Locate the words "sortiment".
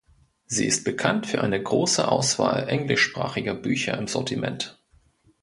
4.07-4.81